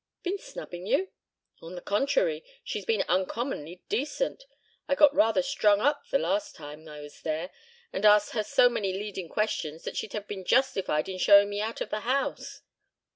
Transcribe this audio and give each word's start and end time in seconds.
"Been 0.23 0.39
snubbing 0.39 0.87
you?" 0.87 1.11
"On 1.61 1.75
the 1.75 1.81
contrary, 1.81 2.43
she's 2.63 2.85
been 2.85 3.03
uncommonly 3.03 3.83
decent. 3.87 4.45
I 4.87 4.95
got 4.95 5.13
rather 5.13 5.43
strung 5.43 5.79
up 5.79 6.07
the 6.09 6.17
last 6.17 6.55
time 6.55 6.87
I 6.87 7.01
was 7.01 7.21
there 7.21 7.51
and 7.93 8.03
asked 8.03 8.31
her 8.31 8.41
so 8.43 8.67
many 8.67 8.93
leading 8.93 9.29
questions 9.29 9.83
that 9.83 9.95
she'd 9.95 10.13
have 10.13 10.27
been 10.27 10.43
justified 10.43 11.07
in 11.07 11.19
showing 11.19 11.51
me 11.51 11.61
out 11.61 11.81
of 11.81 11.91
the 11.91 11.99
house." 11.99 12.61